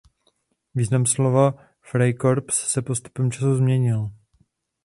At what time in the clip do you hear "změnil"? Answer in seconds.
3.55-4.11